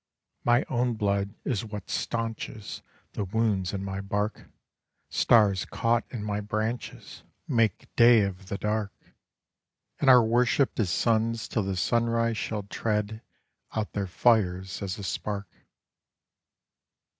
My 0.43 0.65
own 0.67 0.95
blood 0.95 1.35
is 1.45 1.63
what 1.63 1.87
stanches 1.91 2.81
The 3.13 3.23
wounds 3.23 3.71
in 3.71 3.83
my 3.83 4.01
bark; 4.01 4.45
Stars 5.09 5.63
caught 5.63 6.05
in 6.09 6.23
my 6.23 6.41
branches 6.41 7.21
Make 7.47 7.95
day 7.95 8.21
of 8.23 8.47
the 8.47 8.57
dark, 8.57 8.91
And 9.99 10.09
are 10.09 10.23
worshipped 10.23 10.79
as 10.79 10.89
suns 10.89 11.47
till 11.47 11.61
the 11.61 11.75
sunrise 11.77 12.35
shall 12.39 12.63
tread 12.63 13.21
out 13.75 13.93
their 13.93 14.07
fires 14.07 14.81
as 14.81 14.97
a 14.97 15.03
spark. 15.03 15.47